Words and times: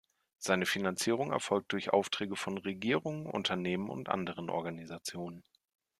Seine 0.39 0.65
Finanzierung 0.65 1.29
erfolgt 1.31 1.73
durch 1.73 1.93
Aufträge 1.93 2.35
von 2.35 2.57
Regierungen, 2.57 3.27
Unternehmen 3.27 3.87
und 3.87 4.09
anderen 4.09 4.49
Organisationen. 4.49 5.43